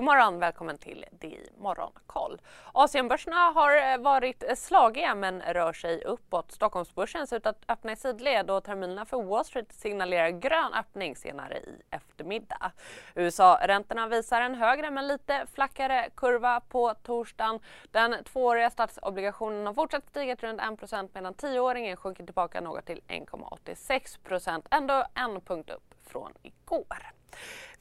God 0.00 0.04
morgon, 0.04 0.38
välkommen 0.38 0.78
till 0.78 1.04
DI 1.10 1.50
Morgonkoll. 1.58 2.40
Asienbörserna 2.72 3.36
har 3.36 3.92
eh, 3.92 3.98
varit 3.98 4.42
eh, 4.42 4.54
slagiga 4.54 5.14
men 5.14 5.42
rör 5.42 5.72
sig 5.72 6.04
uppåt. 6.04 6.52
Stockholmsbörsen 6.52 7.26
ser 7.26 7.36
ut 7.36 7.46
att 7.46 7.64
öppna 7.68 7.92
i 7.92 7.96
sidled 7.96 8.50
och 8.50 8.64
terminerna 8.64 9.04
för 9.04 9.22
Wall 9.22 9.44
Street 9.44 9.72
signalerar 9.72 10.30
grön 10.30 10.72
öppning 10.72 11.16
senare 11.16 11.58
i 11.58 11.82
eftermiddag. 11.90 12.72
USA-räntorna 13.14 14.08
visar 14.08 14.40
en 14.40 14.54
högre 14.54 14.90
men 14.90 15.08
lite 15.08 15.46
flackare 15.54 16.08
kurva 16.16 16.60
på 16.60 16.94
torsdagen. 16.94 17.60
Den 17.90 18.24
tvååriga 18.24 18.70
statsobligationen 18.70 19.66
har 19.66 19.74
fortsatt 19.74 20.08
stiga 20.08 20.34
runt 20.34 20.60
1% 20.60 21.08
medan 21.14 21.34
tioåringen 21.34 21.96
sjunker 21.96 22.24
tillbaka 22.24 22.60
något 22.60 22.86
till 22.86 23.00
1,86% 23.08 24.62
ändå 24.70 25.04
en 25.14 25.40
punkt 25.40 25.70
upp 25.70 25.94
från 26.06 26.32
igår. 26.42 27.12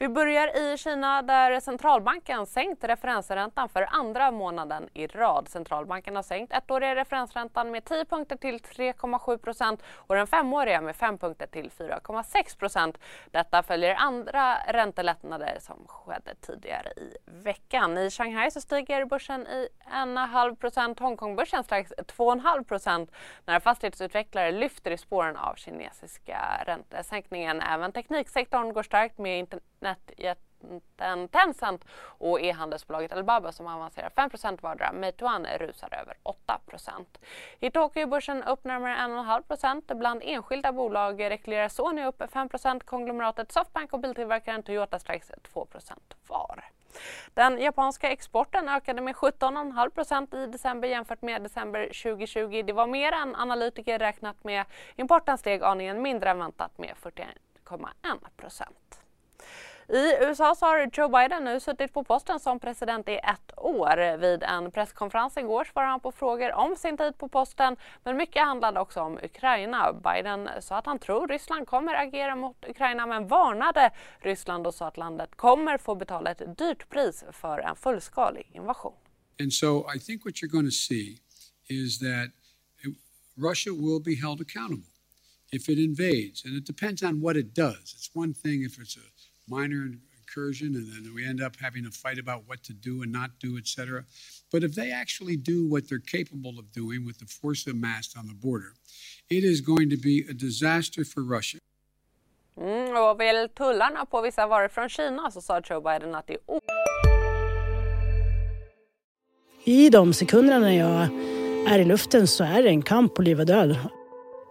Vi 0.00 0.08
börjar 0.08 0.56
i 0.56 0.76
Kina 0.78 1.22
där 1.22 1.60
centralbanken 1.60 2.46
sänkt 2.46 2.84
referensräntan 2.84 3.68
för 3.68 3.88
andra 3.90 4.30
månaden 4.30 4.88
i 4.94 5.06
rad. 5.06 5.48
Centralbanken 5.48 6.16
har 6.16 6.22
sänkt 6.22 6.52
ettåriga 6.52 6.94
referensräntan 6.94 7.70
med 7.70 7.84
10 7.84 8.04
punkter 8.04 8.36
till 8.36 8.58
3,7% 8.58 9.78
och 9.94 10.14
den 10.14 10.26
femåriga 10.26 10.80
med 10.80 10.96
5 10.96 11.18
punkter 11.18 11.46
till 11.46 11.70
4,6% 11.70 12.96
Detta 13.30 13.62
följer 13.62 13.94
andra 13.94 14.56
räntelättnader 14.68 15.56
som 15.60 15.86
skedde 15.88 16.34
tidigare 16.34 16.88
i 16.88 17.16
veckan. 17.24 17.98
I 17.98 18.10
Shanghai 18.10 18.50
så 18.50 18.60
stiger 18.60 19.04
börsen 19.04 19.46
i 19.46 19.68
1,5 19.92 20.56
procent, 20.56 20.98
Hongkongbörsen 20.98 21.64
strax 21.64 21.92
2,5% 21.92 23.08
när 23.44 23.60
fastighetsutvecklare 23.60 24.52
lyfter 24.52 24.90
i 24.90 24.98
spåren 24.98 25.36
av 25.36 25.54
kinesiska 25.54 26.62
räntesänkningen. 26.66 27.60
Även 27.60 27.92
tekniksektorn 27.92 28.72
går 28.72 28.82
starkt 28.82 29.18
med 29.18 29.38
internetjätten 29.88 31.28
Tencent 31.28 31.84
och 32.00 32.40
e-handelsbolaget 32.40 33.12
Alibaba 33.12 33.52
som 33.52 33.66
avancerar 33.66 34.10
5% 34.10 34.62
vardera. 34.62 34.92
Meituan 34.92 35.46
rusar 35.46 35.94
över 35.94 36.16
8% 36.22 37.04
I 37.60 37.70
Tokyo 37.70 38.02
är 38.02 38.06
börsen 38.06 38.42
upp 38.42 38.64
närmare 38.64 38.94
1,5% 38.94 39.94
Bland 39.94 40.22
enskilda 40.24 40.72
bolag 40.72 41.20
rekylerar 41.30 41.68
Sony 41.68 42.04
upp 42.04 42.20
5% 42.20 42.84
konglomeratet 42.84 43.52
Softbank 43.52 43.92
och 43.92 44.00
biltillverkaren 44.00 44.62
Toyota 44.62 44.98
strax 44.98 45.30
2% 45.54 45.92
var. 46.28 46.64
Den 47.34 47.60
japanska 47.60 48.10
exporten 48.10 48.68
ökade 48.68 49.02
med 49.02 49.14
17,5% 49.14 50.36
i 50.36 50.46
december 50.46 50.88
jämfört 50.88 51.22
med 51.22 51.42
december 51.42 51.86
2020. 52.02 52.62
Det 52.66 52.72
var 52.72 52.86
mer 52.86 53.12
än 53.12 53.36
analytiker 53.36 53.98
räknat 53.98 54.44
med. 54.44 54.64
Importen 54.96 55.38
steg 55.38 55.62
aningen 55.62 56.02
mindre 56.02 56.30
än 56.30 56.38
väntat 56.38 56.78
med 56.78 56.94
41,1 57.02 58.97
i 59.92 60.18
USA 60.20 60.54
så 60.54 60.66
har 60.66 60.90
Joe 60.92 61.08
Biden 61.08 61.44
nu 61.44 61.60
suttit 61.60 61.92
på 61.92 62.04
posten 62.04 62.40
som 62.40 62.60
president 62.60 63.08
i 63.08 63.14
ett 63.14 63.52
år. 63.56 64.16
Vid 64.16 64.42
en 64.42 64.70
presskonferens 64.70 65.36
igår 65.36 65.64
svarade 65.64 65.90
han 65.90 66.00
på 66.00 66.12
frågor 66.12 66.52
om 66.52 66.76
sin 66.76 66.96
tid 66.96 67.18
på 67.18 67.28
posten 67.28 67.76
men 68.04 68.16
mycket 68.16 68.42
handlade 68.42 68.80
också 68.80 69.00
om 69.00 69.18
Ukraina. 69.22 69.92
Biden 69.92 70.48
sa 70.60 70.78
att 70.78 70.86
han 70.86 70.98
tror 70.98 71.28
Ryssland 71.28 71.66
kommer 71.66 71.94
agera 71.94 72.36
mot 72.36 72.64
Ukraina 72.68 73.06
men 73.06 73.28
varnade 73.28 73.90
Ryssland 74.20 74.66
och 74.66 74.74
sa 74.74 74.88
att 74.88 74.96
landet 74.96 75.36
kommer 75.36 75.78
få 75.78 75.94
betala 75.94 76.30
ett 76.30 76.58
dyrt 76.58 76.88
pris 76.88 77.24
för 77.32 77.58
en 77.58 77.76
fullskalig 77.76 78.50
invasion. 78.54 78.94
And 79.40 79.52
so 79.52 79.86
I 79.96 80.00
think 80.00 80.24
what 80.24 80.34
you're 80.34 80.52
going 80.52 80.66
to 80.66 80.78
see 80.88 81.18
is 81.68 81.98
that 81.98 82.28
Russia 83.36 83.72
will 83.72 84.02
be 84.04 84.14
held 84.14 84.40
accountable 84.40 84.90
if 85.52 85.68
it 85.68 85.78
invades 85.78 86.44
and 86.44 86.56
it 86.56 86.66
depends 86.66 87.02
on 87.02 87.20
what 87.20 87.36
it 87.36 87.54
does. 87.54 87.94
It's 87.94 88.10
one 88.14 88.34
thing 88.34 88.64
if 88.64 88.78
it's 88.78 88.96
a 88.96 89.17
minor 89.48 89.88
incursion 90.28 90.76
and 90.76 90.86
then 90.92 91.14
we 91.14 91.26
end 91.26 91.40
up 91.42 91.56
having 91.60 91.86
a 91.86 91.90
fight 91.90 92.18
about 92.18 92.42
what 92.46 92.62
to 92.64 92.72
do 92.72 93.02
and 93.02 93.12
not 93.12 93.30
do, 93.40 93.58
etc. 93.58 94.04
But 94.52 94.62
if 94.62 94.74
they 94.74 94.90
actually 94.92 95.36
do 95.36 95.68
what 95.68 95.88
they're 95.88 96.10
capable 96.18 96.58
of 96.58 96.72
doing 96.72 97.06
with 97.06 97.18
the 97.18 97.26
force 97.26 97.66
amassed 97.66 98.16
on 98.18 98.26
the 98.26 98.34
border, 98.34 98.72
it 99.30 99.44
is 99.44 99.60
going 99.60 99.90
to 99.90 99.96
be 99.96 100.24
a 100.30 100.34
disaster 100.34 101.04
for 101.04 101.22
Russia. 101.22 101.60
Mm, 102.60 102.96
och 102.96 103.16
vad 103.18 103.26
gäller 103.26 103.48
tullarna 103.48 104.06
på 104.06 104.22
vissa 104.22 104.46
varor 104.46 104.68
från 104.68 104.88
Kina 104.88 105.30
så 105.30 105.40
sa 105.40 105.60
Joe 105.64 105.80
Biden 105.80 106.14
att 106.14 106.26
det 106.26 106.32
är 106.32 106.60
I 109.64 109.90
de 109.90 110.14
sekunderna 110.14 110.74
jag 110.74 111.08
är 111.66 111.78
i 111.78 111.84
luften 111.84 112.26
så 112.26 112.44
är 112.44 112.62
det 112.62 112.68
en 112.68 112.82
kamp 112.82 113.14
på 113.14 113.22
liv 113.22 113.40
och 113.40 113.46
död. 113.46 113.76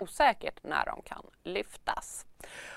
Osäkert 0.00 0.62
när 0.62 0.86
de 0.86 1.02
kan 1.02 1.22
lyftas. 1.42 2.26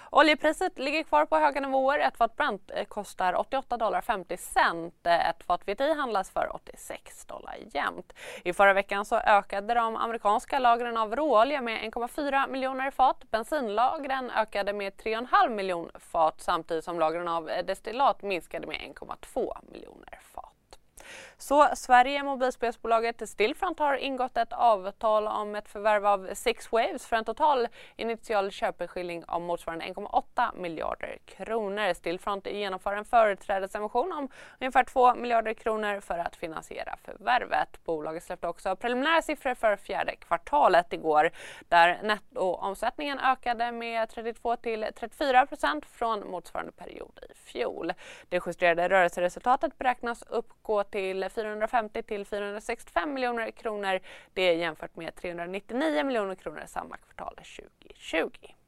Oljepriset 0.10 0.80
ligger 0.80 1.04
kvar 1.04 1.26
på 1.26 1.38
höga 1.38 1.62
nivåer. 1.62 2.00
Ett 2.00 2.18
fat 2.18 2.36
Brent 2.36 2.72
eh, 2.72 2.84
kostar 2.84 3.40
88 3.40 3.78
dollar 3.78 4.02
50 4.02 4.38
cent. 4.38 5.08
Eh, 5.08 5.30
ett 5.30 5.44
fat 5.44 5.62
VTI 5.66 5.94
handlas 5.94 6.32
för 6.32 6.56
86 6.56 7.26
dollar 7.26 7.58
jämt. 7.74 8.14
I 8.44 8.54
förra 8.54 8.74
veckan 8.74 9.06
så 9.06 9.16
ökade 9.16 9.74
de 9.74 9.96
amerikanska 9.96 10.60
lagren 10.60 10.98
av 10.98 11.16
råolja 11.16 11.62
med 11.62 11.92
1,4 11.92 12.50
miljoner 12.50 12.92
fat. 12.92 13.24
Bensinlagren 13.32 14.32
ökade 14.32 14.74
med 14.74 14.94
3,5 14.94 15.50
miljoner 15.50 16.00
fat 16.00 16.42
samtidigt 16.42 16.84
som 16.84 17.00
lagren 17.00 17.28
av 17.28 17.50
eh, 17.50 17.66
destillat 17.66 18.22
minskade 18.22 18.68
med 18.68 18.78
1,2 18.78 19.58
miljoner 19.72 20.20
fat. 20.22 20.80
Så 21.42 21.68
Sverige, 21.74 22.24
mobilspelsbolaget 22.24 23.30
Stillfront 23.30 23.80
har 23.80 23.96
ingått 23.96 24.38
ett 24.38 24.54
avtal 24.54 25.28
om 25.28 25.56
ett 25.56 25.70
förvärv 25.70 26.06
av 26.06 26.30
Six 26.34 26.72
Waves 26.72 27.06
för 27.06 27.16
en 27.16 27.26
total 27.26 27.68
initial 27.96 28.52
köpeskilling 28.52 29.24
om 29.28 29.44
motsvarande 29.44 29.86
1,8 29.86 30.56
miljarder 30.56 31.18
kronor. 31.26 31.94
Stillfront 31.94 32.48
genomför 32.48 32.94
en 32.94 33.06
företrädesemission 33.06 34.12
om 34.12 34.30
ungefär 34.60 34.84
2 34.84 35.16
miljarder 35.16 35.54
kronor 35.54 36.00
för 36.00 36.18
att 36.18 36.36
finansiera 36.36 36.98
förvärvet. 37.04 37.84
Bolaget 37.86 38.24
släppte 38.24 38.48
också 38.48 38.76
preliminära 38.76 39.22
siffror 39.22 39.56
för 39.56 39.76
fjärde 39.76 40.16
kvartalet 40.16 40.94
igår 40.94 41.32
där 41.70 42.00
nettoomsättningen 42.04 43.20
ökade 43.20 43.72
med 43.72 44.10
32 44.10 44.56
till 44.56 44.88
34 44.96 45.46
procent 45.46 45.86
från 45.86 46.32
motsvarande 46.32 46.72
period 46.72 47.20
i 47.30 47.34
fjol. 47.34 47.94
Det 48.30 48.42
justerade 48.46 48.90
rörelseresultatet 48.90 49.78
beräknas 49.78 50.24
uppgå 50.30 50.84
till 50.84 51.31
450 51.32 52.04
till 52.04 52.26
465 52.26 53.14
miljoner 53.14 53.52
kronor. 53.52 54.00
Det 54.34 54.42
är 54.42 54.54
jämfört 54.56 54.96
med 54.96 55.16
399 55.16 56.04
miljoner 56.04 56.36
kronor 56.36 56.64
samma 56.66 56.98
kvartal 56.98 57.36
2020. 57.36 58.61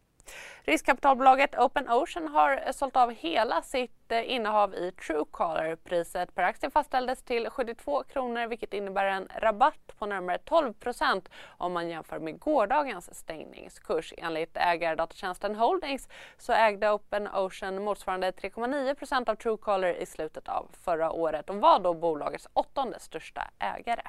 Riskkapitalbolaget 0.65 1.55
Open 1.55 1.89
Ocean 1.89 2.27
har 2.27 2.63
eh, 2.65 2.71
sålt 2.71 2.95
av 2.95 3.11
hela 3.11 3.61
sitt 3.61 4.11
eh, 4.11 4.31
innehav 4.31 4.75
i 4.75 4.91
Truecaller. 4.91 5.75
Priset 5.75 6.35
per 6.35 6.43
aktie 6.43 6.69
fastställdes 6.69 7.23
till 7.23 7.49
72 7.49 8.03
kronor 8.03 8.47
vilket 8.47 8.73
innebär 8.73 9.05
en 9.05 9.27
rabatt 9.35 9.93
på 9.99 10.05
närmare 10.05 10.37
12 10.37 10.73
procent 10.73 11.29
om 11.57 11.73
man 11.73 11.89
jämför 11.89 12.19
med 12.19 12.39
gårdagens 12.39 13.15
stängningskurs. 13.19 14.13
Enligt 14.17 14.57
ägardatatjänsten 14.57 15.55
Holdings 15.55 16.09
så 16.37 16.53
ägde 16.53 16.91
Open 16.91 17.27
Ocean 17.27 17.83
motsvarande 17.83 18.31
3,9 18.31 18.95
procent 18.95 19.29
av 19.29 19.35
Truecaller 19.35 19.93
i 19.93 20.05
slutet 20.05 20.47
av 20.47 20.71
förra 20.83 21.11
året 21.11 21.49
och 21.49 21.55
var 21.55 21.79
då 21.79 21.93
bolagets 21.93 22.47
åttonde 22.53 22.99
största 22.99 23.49
ägare. 23.59 24.03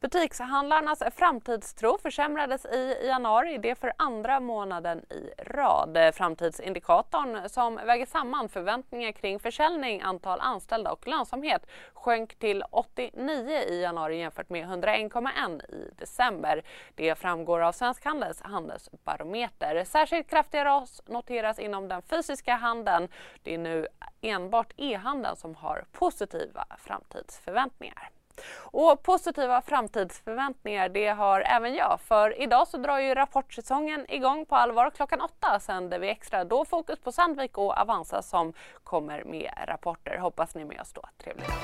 Butikshandlarnas 0.00 1.02
framtidstro 1.16 1.98
försämrades 1.98 2.64
i 2.64 3.06
januari, 3.06 3.58
det 3.58 3.74
för 3.74 3.92
andra 3.98 4.40
månaden 4.40 4.98
i 4.98 5.30
rad. 5.38 5.98
Framtidsindikatorn 6.14 7.48
som 7.48 7.76
väger 7.76 8.06
samman 8.06 8.48
förväntningar 8.48 9.12
kring 9.12 9.40
försäljning, 9.40 10.02
antal 10.02 10.40
anställda 10.40 10.92
och 10.92 11.06
lönsamhet 11.06 11.66
sjönk 11.94 12.34
till 12.34 12.64
89 12.70 13.58
i 13.68 13.82
januari 13.82 14.18
jämfört 14.18 14.48
med 14.48 14.68
101,1 14.68 15.70
i 15.70 15.90
december. 15.98 16.62
Det 16.94 17.14
framgår 17.14 17.60
av 17.60 17.72
Svensk 17.72 18.04
Handels 18.04 18.42
handelsbarometer. 18.42 19.84
Särskilt 19.84 20.30
kraftiga 20.30 20.64
ras 20.64 21.02
noteras 21.06 21.58
inom 21.58 21.88
den 21.88 22.02
fysiska 22.02 22.54
handeln. 22.54 23.08
Det 23.42 23.54
är 23.54 23.58
nu 23.58 23.86
enbart 24.20 24.72
e-handeln 24.76 25.36
som 25.36 25.54
har 25.54 25.84
positiva 25.92 26.66
framtidsförväntningar. 26.78 28.10
Och 28.56 29.02
positiva 29.02 29.62
framtidsförväntningar 29.62 30.88
det 30.88 31.08
har 31.08 31.40
även 31.40 31.74
jag 31.74 32.00
för 32.00 32.42
idag 32.42 32.68
så 32.68 32.76
drar 32.76 32.98
ju 32.98 33.14
rapportsäsongen 33.14 34.06
igång 34.08 34.46
på 34.46 34.56
allvar. 34.56 34.90
Klockan 34.90 35.20
åtta 35.20 35.60
sänder 35.60 35.98
vi 35.98 36.08
extra. 36.08 36.44
Då 36.44 36.64
fokus 36.64 36.98
på 36.98 37.12
Sandvik 37.12 37.58
och 37.58 37.78
Avanza 37.78 38.22
som 38.22 38.52
kommer 38.84 39.24
med 39.24 39.52
rapporter. 39.66 40.18
Hoppas 40.18 40.54
ni 40.54 40.60
är 40.60 40.66
med 40.66 40.80
oss 40.80 40.92
då. 40.92 41.02
Trevlig 41.18 41.46
dag. 41.46 41.54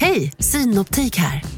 Hej, 0.00 0.32
Synoptik 0.38 1.16
här. 1.16 1.57